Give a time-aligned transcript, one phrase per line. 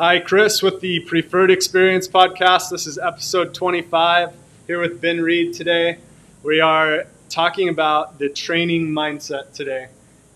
[0.00, 2.70] Hi, Chris with the Preferred Experience podcast.
[2.70, 4.32] This is episode 25.
[4.66, 5.98] Here with Ben Reed today.
[6.42, 9.88] We are talking about the training mindset today.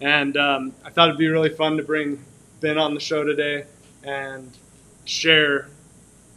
[0.02, 2.22] And um, I thought it'd be really fun to bring
[2.60, 3.64] Ben on the show today
[4.02, 4.50] and
[5.06, 5.68] share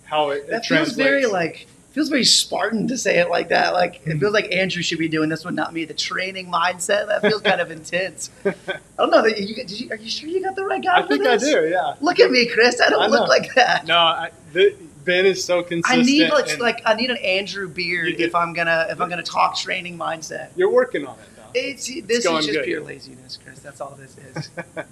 [0.05, 0.95] how it, That it feels translates.
[0.95, 1.67] very like
[1.97, 3.73] feels very Spartan to say it like that.
[3.73, 4.33] Like it feels hmm.
[4.33, 5.83] like Andrew should be doing this one, not me.
[5.83, 8.29] The training mindset that feels kind of intense.
[8.45, 8.53] I
[8.97, 9.25] don't know.
[9.25, 10.99] You, did you, are you sure you got the right guy?
[10.99, 11.95] I think I do, yeah.
[11.99, 12.79] Look at me, Chris.
[12.79, 13.87] I don't I look like that.
[13.87, 15.99] No, I, the, Ben is so consistent.
[15.99, 19.23] I need like, like I need an Andrew beard if I'm gonna if I'm gonna
[19.23, 20.49] talk training mindset.
[20.55, 21.49] You're working on it now.
[21.55, 22.65] It's this going is just good.
[22.65, 23.59] pure laziness, Chris.
[23.59, 24.49] That's all this is.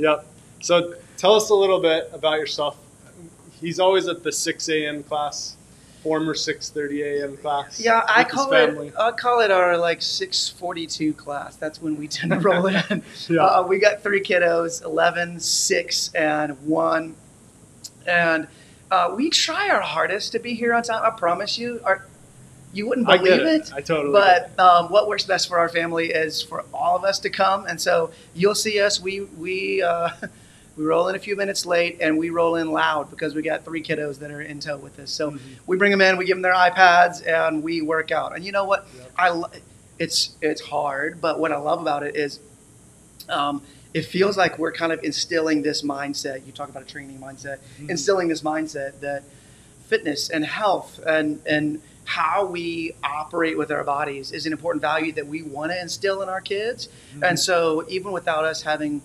[0.00, 0.26] Yep.
[0.60, 2.78] So tell us a little bit about yourself.
[3.60, 5.02] He's always at the 6 a.m.
[5.02, 5.56] class,
[6.02, 7.36] former 6:30 a.m.
[7.36, 7.80] class.
[7.80, 8.94] Yeah, I call it.
[8.98, 11.56] I call it our like six forty two class.
[11.56, 13.02] That's when we tend to roll in.
[13.28, 13.44] Yeah.
[13.44, 17.14] Uh, we got three kiddos 11, 6, and 1.
[18.06, 18.48] And
[18.90, 21.02] uh, we try our hardest to be here on time.
[21.04, 21.80] I promise you.
[21.84, 22.06] Our,
[22.72, 23.60] you wouldn't I believe get it.
[23.68, 23.72] it.
[23.74, 24.12] I totally.
[24.12, 27.66] But um, what works best for our family is for all of us to come.
[27.66, 29.00] And so you'll see us.
[29.00, 30.10] We, we, uh,
[30.78, 33.64] we roll in a few minutes late and we roll in loud because we got
[33.64, 35.10] three kiddos that are in tow with us.
[35.10, 35.40] So Mhm.
[35.66, 38.34] we bring them in, we give them their iPads, and we work out.
[38.36, 38.86] And you know what?
[38.96, 39.10] Yep.
[39.18, 39.50] I lo-
[39.98, 42.38] it's it's hard, but what I love about it is,
[43.28, 43.60] um,
[43.92, 46.46] it feels like we're kind of instilling this mindset.
[46.46, 47.90] You talk about a training mindset, Mhm.
[47.90, 49.24] instilling this mindset that
[49.88, 55.12] fitness and health and and how we operate with our bodies is an important value
[55.12, 56.88] that we want to instill in our kids.
[57.16, 57.28] Mhm.
[57.28, 59.02] And so, even without us having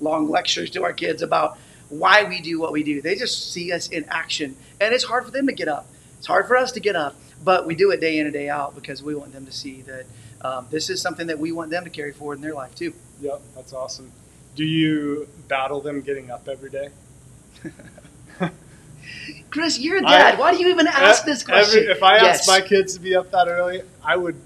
[0.00, 1.58] long lectures to our kids about
[1.88, 4.56] why we do what we do, they just see us in action.
[4.80, 5.86] And it's hard for them to get up.
[6.18, 8.48] It's hard for us to get up, but we do it day in and day
[8.48, 10.04] out because we want them to see that
[10.42, 12.92] um, this is something that we want them to carry forward in their life too.
[13.20, 14.10] Yep, that's awesome.
[14.54, 16.88] Do you battle them getting up every day?
[19.50, 20.38] Chris, you're a I- dad.
[20.38, 21.80] why do you even ask this question?
[21.80, 22.40] Every, if I Yes.
[22.40, 24.36] asked my kids to be up that early, I would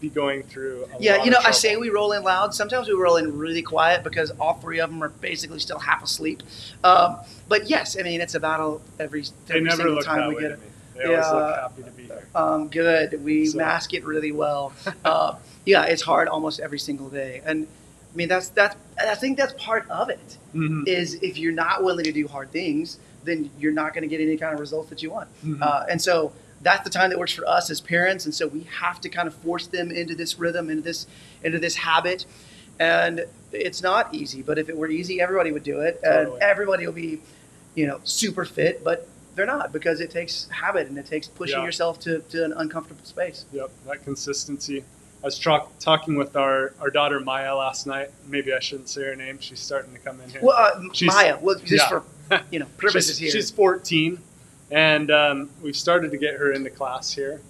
[0.00, 0.86] be going through.
[0.94, 2.54] A Yeah, you know, I say we roll in loud.
[2.54, 6.02] Sometimes we roll in really quiet because all three of them are basically still half
[6.02, 6.42] asleep.
[6.84, 7.16] Um,
[7.48, 10.60] but yes, I mean it's a battle every, every single time we get it.
[10.96, 11.32] They always Yeah.
[11.32, 12.26] look happy to be here.
[12.34, 13.22] Um, good.
[13.24, 14.72] We So- mask it really well.
[15.04, 17.66] Uh, yeah, it's hard almost every single day, and
[18.12, 20.36] I mean that's that's I think that's part of it.
[20.54, 20.86] Mhm.
[20.86, 24.20] Is if you're not willing to do hard things, then you're not going to get
[24.20, 25.28] any kind of results that you want.
[25.44, 25.60] Mhm.
[25.60, 26.32] Uh, and so
[26.62, 28.24] that's the time that works for us as parents.
[28.24, 31.06] And so we have to kind of force them into this rhythm, into this,
[31.42, 32.26] into this habit.
[32.78, 36.34] And it's not easy, but if it were easy, everybody would do it, Totally.
[36.34, 37.20] and everybody will be,
[37.74, 38.82] you know, super fit.
[38.84, 41.64] But they're not because it takes habit and it takes pushing Yeah.
[41.64, 43.44] yourself to, to an uncomfortable space.
[43.52, 44.84] Yep, that consistency.
[45.22, 48.10] I was tra- talking with our, our daughter Maya last night.
[48.28, 49.38] Maybe I shouldn't say her name.
[49.40, 50.40] She's starting to come in here.
[50.42, 52.00] Well, uh, Maya, well, just yeah.
[52.28, 53.40] for you know purposes she's, here.
[53.42, 54.18] she's 14,
[54.70, 57.40] and um, we've started to get her into class here.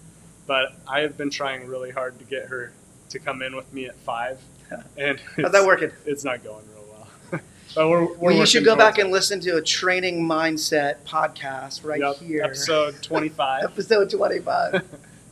[0.47, 2.72] But I have been trying really hard to get her
[3.10, 4.41] to come in with me at five,
[4.97, 5.91] and How's that working?
[6.04, 7.41] It's not going real well.
[7.75, 11.03] but we're, we're Well, you should go back towards and listen to a training mindset
[11.04, 12.43] podcast right Yep, here.
[12.43, 13.65] Episode 25.
[13.72, 14.84] Episode 25.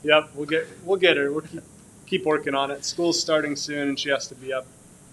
[0.03, 1.33] Yep, we'll get we'll get her.
[1.33, 1.63] We'll keep,
[2.07, 2.85] keep working on it.
[2.85, 4.67] School's starting soon, and she has to be up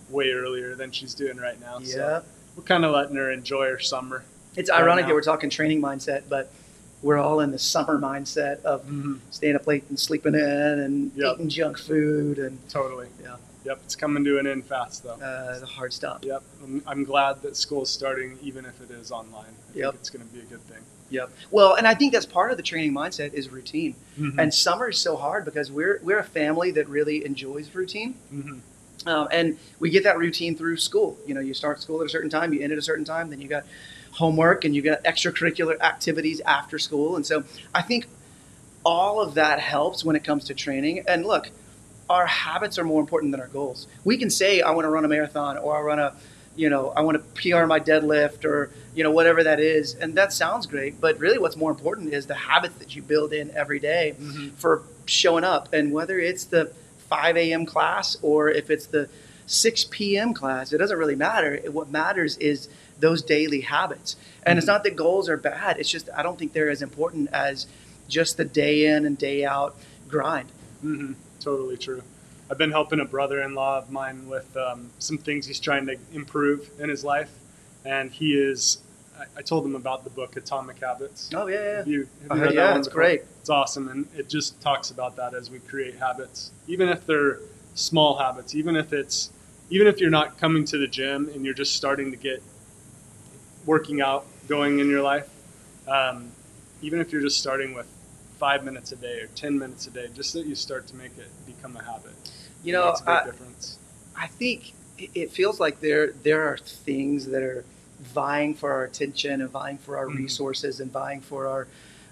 [0.10, 1.80] way earlier than she's doing right now.
[1.80, 2.22] So yeah.
[2.56, 4.24] we're kind of letting her enjoy her summer.
[4.56, 5.10] It's right ironic now.
[5.10, 6.52] that we're talking training mindset, but
[7.02, 8.84] we're all in the summer mindset of
[9.32, 11.34] staying up late and sleeping in and Yep.
[11.36, 13.08] eating junk food and Totally.
[13.22, 13.36] Yeah.
[13.64, 15.14] Yep, it's coming to an end fast though.
[15.22, 16.20] uh, the hard stuff.
[16.24, 19.46] Yep, I'm, I'm glad that school's starting, even if it is online.
[19.74, 19.92] I Yep.
[19.92, 20.80] think it's going to be a good thing.
[21.12, 21.30] Yep.
[21.52, 23.96] Well, and I think that's part of the training mindset is routine.
[24.18, 24.36] Mhm.
[24.40, 28.16] And summer is so hard because we're we're a family that really enjoys routine.
[28.34, 28.60] Mhm.
[29.08, 31.18] Um, and we get that routine through school.
[31.28, 33.30] You know, you start school at a certain time, you end at a certain time,
[33.30, 33.66] then you got
[34.12, 37.16] homework and you've got extracurricular activities after school.
[37.16, 38.08] And so I think
[38.84, 41.04] all of that helps when it comes to training.
[41.08, 41.50] And look,
[42.10, 43.88] our habits are more important than our goals.
[44.04, 46.14] We can say, I want to run a marathon or I run a,
[46.56, 49.96] you know, I want to PR my deadlift or, you know, whatever that is.
[49.96, 51.00] And that sounds great.
[51.00, 54.52] But really what's more important is the habits that you build in every day Mhm.
[54.56, 55.74] for showing up.
[55.74, 56.72] And whether it's the
[57.10, 57.66] 5 a.m.
[57.66, 59.08] class or if it's the
[59.46, 60.34] 6 p.m.
[60.34, 61.60] class, it doesn't really matter.
[61.72, 62.68] What matters is
[63.02, 64.16] those daily habits.
[64.46, 65.78] And it's not that goals are bad.
[65.80, 67.68] It's just I don't think they're as important as
[68.08, 69.76] just the day in and day out
[70.08, 70.50] grind.
[70.82, 72.04] hmm Totally true.
[72.50, 76.70] I've been helping a brother-in-law of mine with um, some things he's trying to improve
[76.80, 77.32] in his life,
[77.86, 78.80] and he is.
[79.18, 81.30] I, I told him about the book Atomic Habits.
[81.34, 81.78] Oh yeah, yeah.
[81.78, 83.02] Have you, have Uh, you that yeah, one it's before?
[83.02, 83.22] great.
[83.40, 87.40] It's awesome, and it just talks about that as we create habits, even if they're
[87.74, 89.32] small habits, even if it's,
[89.70, 92.44] even if you're not coming to the gym and you're just starting to get
[93.66, 95.30] working out going in your life.
[95.88, 96.32] um,
[96.84, 97.86] even if you're just starting with
[98.40, 101.12] five minutes a day or 10 minutes a day, just that you start to make
[101.18, 102.12] it become a habit.
[102.64, 103.78] You know, makes a big I, difference.
[104.18, 107.64] I think it- feels like there there are things that are
[108.02, 110.18] vying for our attention and vying for our Mhm.
[110.18, 111.68] resources and vying for our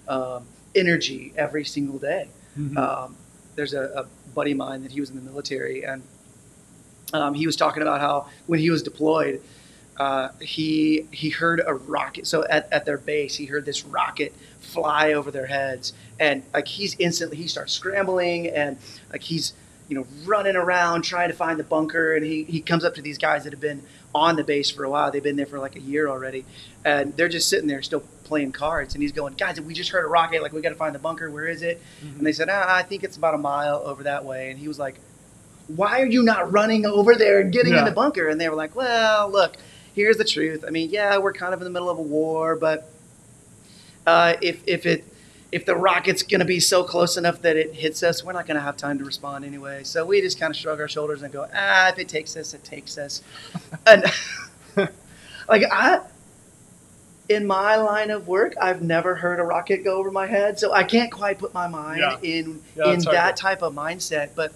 [0.08, 0.44] um,
[0.76, 2.28] energy every single day.
[2.76, 3.16] Um,
[3.56, 6.02] there's a, a buddy of mine that he was in the military, and
[7.12, 9.40] um, he was talking about how when he was deployed,
[10.00, 12.26] uh, he he heard a rocket.
[12.26, 16.66] So at, at their base, he heard this rocket fly over their heads, and like
[16.66, 18.78] he's instantly he starts scrambling, and
[19.12, 19.52] like he's
[19.88, 23.02] you know running around trying to find the bunker, and he he comes up to
[23.02, 23.82] these guys that have been
[24.14, 25.10] on the base for a while.
[25.10, 26.46] They've been there for like a year already,
[26.82, 28.94] and they're just sitting there still playing cards.
[28.94, 30.40] And he's going, guys, we just heard a rocket.
[30.40, 31.30] Like we got to find the bunker.
[31.30, 31.82] Where is it?
[32.16, 34.50] And they said, ah, I think it's about a mile over that way.
[34.50, 34.94] And he was like,
[35.66, 38.28] Why are you not running over there and getting in the bunker?
[38.30, 39.56] And they were like, Well, look,
[40.00, 40.64] here's the truth.
[40.66, 42.88] I mean, yeah, we're kind of in the middle of a war, but
[44.06, 45.04] uh, if if it
[45.52, 48.46] if the rocket's going to be so close enough that it hits us, we're not
[48.46, 49.82] going to have time to respond anyway.
[49.82, 52.54] So we just kind of shrug our shoulders and go, ah, if it takes us,
[52.54, 53.22] it takes us.
[53.86, 54.04] and
[55.48, 56.00] like I,
[57.28, 60.72] in my line of work, I've never heard a rocket go over my head, so
[60.72, 62.18] I can't quite put my mind Yeah.
[62.22, 64.30] in Yeah, in hard that type of mindset.
[64.36, 64.52] But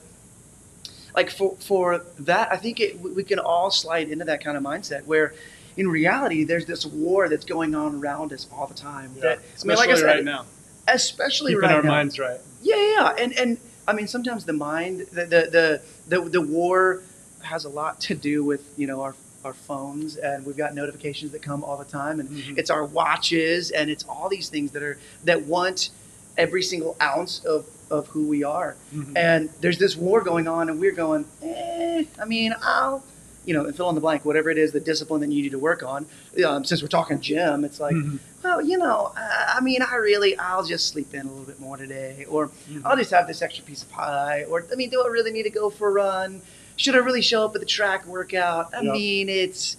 [1.14, 4.62] like for for that, I think it, we can all slide into that kind of
[4.62, 5.34] mindset where.
[5.76, 9.10] In reality, there's this war that's going on around us all the time.
[9.16, 9.22] Yeah.
[9.22, 10.46] That, I mean, Especially like I said, right now.
[10.86, 11.88] especially Keeping right our now.
[11.90, 12.38] minds right.
[12.62, 13.58] Yeah, yeah, and and
[13.88, 15.82] I mean sometimes the mind, the the the
[16.20, 17.02] the, the war
[17.42, 21.32] has a lot to do with you know our our phones, and we've got notifications
[21.32, 22.56] that come all the time, and Mhm.
[22.56, 25.90] it's our watches, and it's all these things that are that want
[26.36, 29.12] every single ounce of of who we are, Mhm.
[29.16, 33.02] and there's this war going on, and we're going, eh, I mean, I'll.
[33.46, 35.58] You know, fill in the blank, whatever it is, the discipline that you need to
[35.58, 36.06] work on.
[36.46, 38.18] Um, since we're talking gym, it's like, Mhm.
[38.42, 41.60] well, you know, I I mean, I really, I'll just sleep in a little bit
[41.60, 42.80] more today, or Mhm.
[42.86, 44.46] I'll just have this extra piece of pie.
[44.48, 46.40] Or, I mean, do I really need to go for a run?
[46.76, 48.72] Should I really show up at the track workout?
[48.74, 49.76] I mean, it's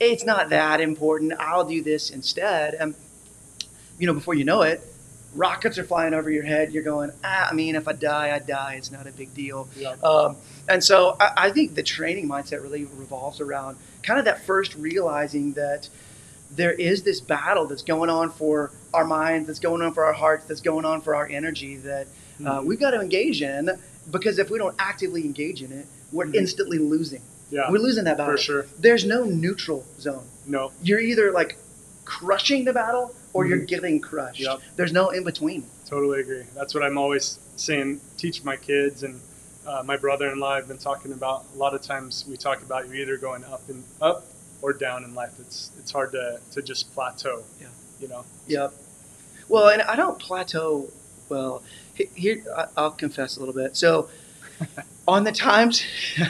[0.00, 1.34] it's not that important.
[1.38, 2.74] I'll do this instead.
[2.74, 2.96] And
[4.00, 4.82] you know, before you know it,
[5.34, 6.72] rockets are flying over your head.
[6.72, 8.74] You're going, ah, I mean, if I die, I die.
[8.76, 9.68] It's not a big deal.
[9.76, 9.94] Yeah.
[10.02, 10.36] Um,
[10.68, 14.74] and so I, I think the training mindset really revolves around kind of that first
[14.76, 15.88] realizing that
[16.50, 20.12] there is this battle that's going on for our minds, that's going on for our
[20.12, 22.06] hearts, that's going on for our energy that
[22.44, 22.64] uh, Mhm.
[22.66, 23.70] we've got to engage in
[24.10, 26.34] because if we don't actively engage in it, we're Mhm.
[26.34, 27.22] instantly losing.
[27.50, 28.34] yeah, We're losing that battle.
[28.34, 28.66] for sure.
[28.78, 30.24] There's no neutral zone.
[30.46, 30.72] No.
[30.82, 31.56] You're either like
[32.04, 33.66] crushing the battle or you're Mhm.
[33.66, 34.40] getting crushed.
[34.40, 34.60] Yep.
[34.76, 35.66] There's no in between.
[35.86, 36.44] Totally agree.
[36.54, 38.00] That's what I'm always saying.
[38.16, 39.20] Teach my kids and
[39.66, 40.50] uh, my brother-in-law.
[40.54, 42.24] I've been talking about a lot of times.
[42.28, 44.24] We talk about you're either going up and up
[44.62, 45.32] or down in life.
[45.40, 47.42] It's it's hard to to just plateau.
[47.60, 47.66] Yeah.
[48.00, 48.24] You know.
[48.46, 48.72] Yep.
[49.48, 50.88] Well, and I don't plateau.
[51.28, 51.62] Well,
[52.14, 52.42] here
[52.76, 53.76] I'll confess a little bit.
[53.76, 54.08] So,
[55.08, 55.82] on the times,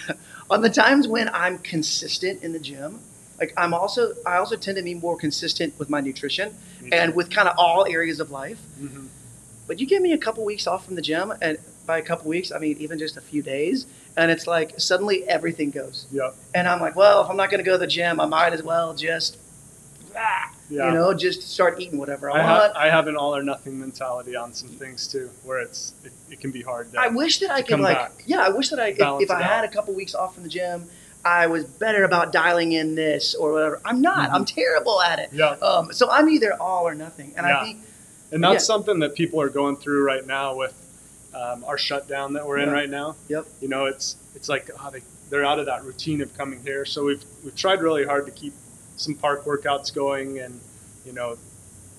[0.50, 3.00] on the times when I'm consistent in the gym,
[3.38, 7.14] like I'm also, I also tend to be more consistent with my nutrition Me and
[7.14, 8.58] with kind of all areas of life.
[8.80, 9.08] Mhm.
[9.66, 12.28] But you give me a couple weeks off from the gym, and by a couple
[12.28, 13.86] weeks, I mean even just a few days,
[14.16, 16.06] and it's like suddenly everything goes.
[16.12, 16.34] Yep.
[16.54, 18.52] And I'm like, well, if I'm not going to go to the gym, I might
[18.52, 19.38] as well just,
[20.16, 20.88] ah, Yeah.
[20.88, 22.62] you know, just start eating whatever I, I want.
[22.76, 26.12] have I have an all or nothing mentality on some things too, where it's it,
[26.30, 26.92] it can be hard.
[26.92, 28.12] To, I wish that I could like, back.
[28.26, 30.42] yeah, I wish that I, if, if I it had a couple weeks off from
[30.42, 30.86] the gym,
[31.24, 33.80] I was better about dialing in this or whatever.
[33.84, 34.28] I'm not.
[34.30, 34.34] Mhm.
[34.34, 35.30] I'm terrible at it.
[35.32, 35.50] yeah.
[35.62, 37.60] Um, so I'm either all or nothing, and Yeah.
[37.60, 37.78] I think
[38.32, 38.74] And that's Yeah.
[38.74, 40.74] something that people are going through right now with
[41.34, 43.16] um, our shutdown that we're in right now.
[43.28, 43.46] Yep.
[43.60, 46.84] You know, it's it's like oh, they they're out of that routine of coming here.
[46.84, 48.52] So we've we've tried really hard to keep
[48.96, 50.60] some park workouts going, and
[51.04, 51.36] you know,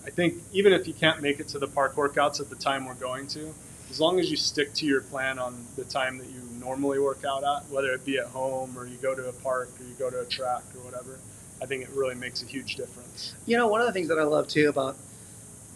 [0.05, 2.86] I think even if you can't make it to the park workouts at the time
[2.86, 3.53] we're going to,
[3.89, 7.24] as long as you stick to your plan on the time that you normally work
[7.26, 9.94] out at, whether it be at home or you go to a park or you
[9.98, 11.20] go to a track or whatever,
[11.62, 13.34] I think it really makes a huge difference.
[13.46, 14.98] You know, one of the things that I love too about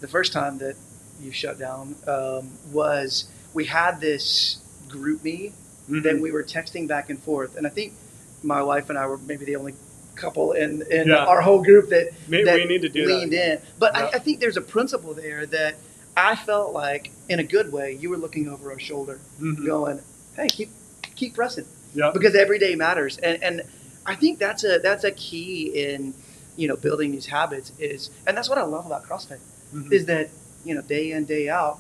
[0.01, 0.75] the first time that
[1.21, 5.53] you shut down um, was we had this GroupMe
[5.89, 6.01] Mm-hmm.
[6.03, 7.93] that we were texting back and forth, and I think
[8.43, 9.73] my wife and I were maybe the only
[10.13, 11.25] couple in, in Yeah.
[11.25, 13.53] our whole group that Maybe that we need to do leaned that.
[13.53, 13.61] in.
[13.79, 14.05] But Yeah.
[14.05, 15.77] I, I think there's a principle there that
[16.15, 19.65] I felt like, in a good way, you were looking over our shoulder, Mhm.
[19.65, 19.99] going,
[20.35, 20.69] "Hey, keep
[21.19, 22.11] keep pressing," Yeah.
[22.13, 23.17] because every day matters.
[23.17, 23.61] And and
[24.05, 26.13] I think that's a that's a key in
[26.55, 29.39] you know building these habits is, and that's what I love about CrossFit
[29.73, 29.91] Mhm.
[29.91, 30.29] is that
[30.65, 31.77] you know day in day out.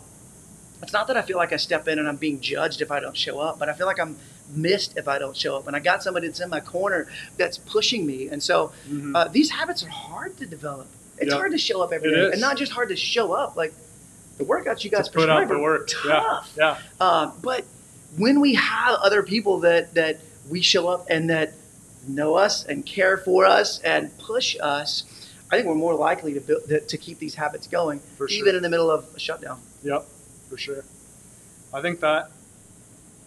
[0.81, 2.99] It's not that I feel like I step in and I'm being judged if I
[3.01, 4.15] don't show up, but I feel like I'm
[4.55, 5.67] missed if I don't show up.
[5.67, 9.11] And I got somebody that's in my corner that's pushing me, and so Mhm.
[9.15, 10.87] uh, these habits are hard to develop.
[11.17, 12.31] It's hard to show up every It day, is.
[12.33, 13.57] and not just hard to show up.
[13.57, 13.73] Like
[14.37, 15.89] the workouts you guys to put out prescribe the work.
[15.89, 16.53] tough.
[16.57, 17.65] Yeah, yeah, Uh, but
[18.17, 21.53] when we have other people that that we show up and that
[22.07, 25.03] know us and care for us and push us,
[25.51, 28.37] I think we're more likely to build, to, keep these habits going, for sure.
[28.37, 29.59] even in the middle of a shutdown.
[29.83, 30.05] Yep,
[30.49, 30.83] for sure.
[31.73, 32.31] I think that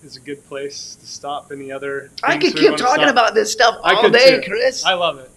[0.05, 1.53] is a good place to stop.
[1.53, 2.11] Any other?
[2.23, 4.51] I could keep talking about this stuff I all could day, too.
[4.51, 4.85] Chris.
[4.85, 5.31] I love it.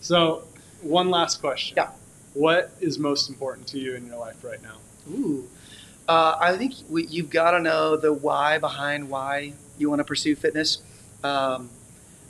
[0.00, 0.44] So,
[0.82, 1.76] one last question.
[1.76, 1.90] Yeah.
[2.34, 4.76] What is most important to you in your life right now?
[5.10, 5.48] Ooh.
[6.08, 10.04] Uh, I think we, you've got to know the why behind why you want to
[10.04, 10.78] pursue fitness.
[11.22, 11.70] Um,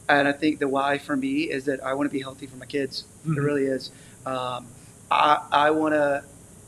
[0.09, 2.57] and I think the why for me is that I want to be healthy for
[2.57, 3.05] my kids.
[3.25, 3.45] It Mhm.
[3.45, 3.91] really is.
[4.27, 4.67] Um,
[5.11, 6.23] I, I want to.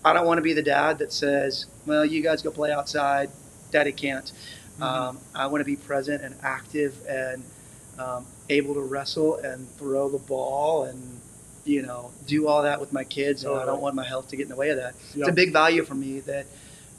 [0.04, 3.30] I don't want to be the dad that says, "Well, you guys go play outside.
[3.72, 4.30] Daddy can't."
[4.78, 4.82] Mhm.
[4.82, 7.42] Um, I want to be present and active and
[7.98, 11.20] um, able to wrestle and throw the ball and
[11.64, 13.44] you know do all that with my kids.
[13.44, 14.94] And I don't want my health to get in the way of that.
[15.14, 16.46] It's a big value for me that.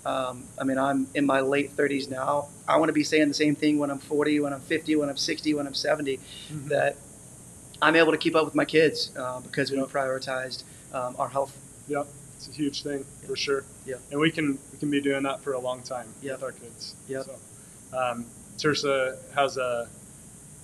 [0.07, 2.47] Um, I mean, I'm in my late 30s now.
[2.65, 5.09] I want to be saying the same thing when I'm 40, when I'm 50, when
[5.09, 6.17] I'm 60, when I'm 70
[6.49, 6.69] Mhm.
[6.69, 6.95] that
[7.81, 9.89] I'm able to keep up with my kids uh, because we Yep.
[9.89, 11.53] prioritized um, our health.
[11.89, 13.65] Yep, it's a huge thing for sure.
[13.85, 13.99] Yep.
[14.11, 16.35] and we can we can be doing that for a long time Yep.
[16.37, 16.95] with our kids.
[17.09, 17.25] Yep.
[17.25, 18.25] So, um,
[18.57, 19.89] Tersa has a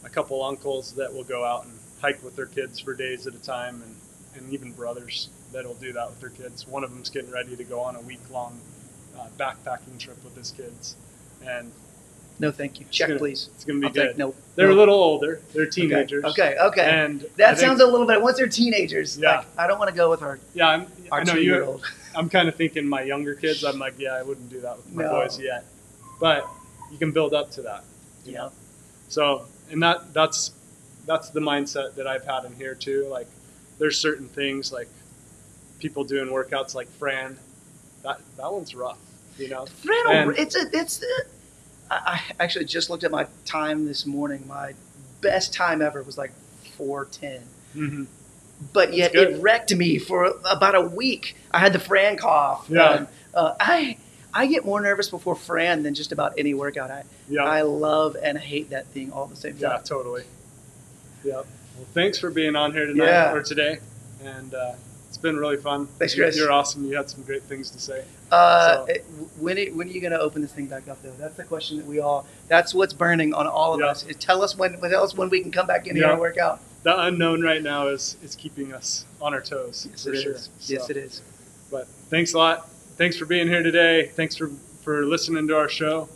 [0.06, 3.36] a couple uncles that will go out and hike with their kids for days at
[3.36, 3.96] a time, and
[4.38, 6.66] and even brothers that'll do that with their kids.
[6.66, 8.58] One of them's getting ready to go on a week long
[9.18, 10.96] uh, backpacking trip with his kids,
[11.46, 11.72] and
[12.40, 12.86] No, thank you.
[12.90, 13.50] Check, gonna- please.
[13.56, 14.18] it's gonna be I'll good.
[14.18, 14.34] no.
[14.56, 14.74] They're no.
[14.74, 15.42] a little older.
[15.54, 16.24] They're teenagers.
[16.26, 16.82] Okay, okay.
[16.84, 18.22] And I that think- sounds a little bit.
[18.22, 19.38] Once they're teenagers, Yeah.
[19.38, 21.54] like, I don't want to go with our, Yeah, I'm, I our know two you.
[21.54, 21.84] year old.
[22.16, 23.64] I'm kind of thinking my younger kids.
[23.64, 25.10] I'm like, yeah, I wouldn't do that with my No.
[25.12, 25.66] boys yet,
[26.20, 26.48] but
[26.92, 27.84] you can build up to that.
[28.26, 28.38] Yeah.
[28.38, 28.52] know?
[29.10, 30.52] So, and that that's
[31.06, 33.06] that's the mindset that I've had in here too.
[33.10, 33.28] Like,
[33.80, 34.88] there's certain things like
[35.80, 37.38] people doing workouts like Fran.
[38.04, 38.98] That that one's rough,
[39.38, 39.66] you know.
[39.66, 40.98] Fran, And- it's a, it's.
[40.98, 41.26] The,
[41.92, 44.46] I, I actually just looked at my time this morning.
[44.48, 44.74] My
[45.22, 46.32] best time ever was like
[46.78, 47.42] 410.
[47.76, 48.04] Mm-hmm.
[48.72, 51.36] but yet it wrecked me for about a week.
[51.52, 52.68] I had the Fran cough.
[52.70, 52.98] Yeah.
[52.98, 53.98] And, uh, I
[54.34, 56.92] I get more nervous before Fran than just about any workout.
[56.92, 57.44] I Yeah.
[57.44, 59.80] I love and hate that thing all the same yeah.
[59.84, 60.24] Totally.
[61.24, 61.34] Yep.
[61.36, 61.46] Well,
[61.94, 63.34] thanks for being on here tonight Yeah.
[63.34, 63.80] or today,
[64.24, 64.93] and uh, it's
[65.24, 65.88] been really fun.
[65.98, 66.38] Thanks, Chris.
[66.38, 66.86] You're awesome.
[66.86, 68.04] You had some great things to say.
[68.32, 68.94] Uh, So-
[69.40, 71.14] when it, when are you going to open this thing back up though?
[71.18, 72.28] That's the question that we all.
[72.48, 73.88] That's what's burning on all of Yeah.
[73.88, 74.06] us.
[74.20, 74.80] Tell us when.
[74.80, 76.60] Tell us when we can come back in here and work out.
[76.84, 80.34] the unknown right now is is keeping us on our toes Yes, it sure.
[80.34, 80.50] is.
[80.68, 81.22] Yes, it is.
[81.72, 82.70] But thanks a lot.
[82.98, 84.12] Thanks for being here today.
[84.16, 84.52] Thanks for
[84.84, 86.10] for listening to our show.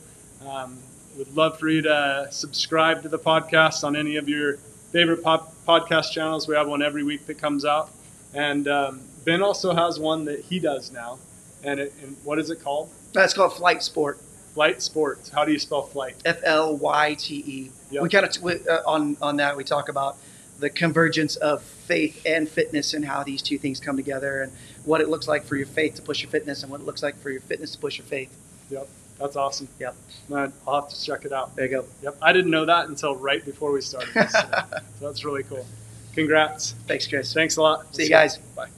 [0.46, 0.78] Um,
[1.18, 4.58] would love for you to subscribe to the podcast on any of your
[4.92, 6.48] favorite pop, podcast channels.
[6.48, 7.90] We have one every week that comes out,
[8.34, 11.20] and um, Ben also has one that he does now.
[11.64, 12.90] And, it, and what is it called?
[13.14, 14.20] That's called Flyte sport.
[14.58, 15.30] Flyte Sports.
[15.30, 16.16] How do you spell flight?
[16.26, 17.72] F L Y T E.
[17.92, 18.04] Yep.
[18.04, 20.18] We kind of uh, on on that we talk about
[20.60, 24.52] the convergence of faith and fitness and how these two things come together and
[24.84, 27.04] what it looks like for your faith to push your fitness and what it looks
[27.04, 28.36] like for your fitness to push your faith.
[28.72, 28.88] Yep,
[29.20, 29.68] that's awesome.
[29.80, 29.96] Yep.
[30.28, 31.56] Man, I'll have to check it out.
[31.56, 31.86] There you go.
[32.02, 34.12] Yep, I didn't know that until right before we started.
[34.16, 34.50] This, so
[35.00, 35.68] that's really cool.
[36.18, 36.74] Congrats.
[36.88, 37.32] Thanks, Chris.
[37.32, 37.96] Thanks a lot.
[37.96, 38.38] See you guys.
[38.56, 38.70] Bye.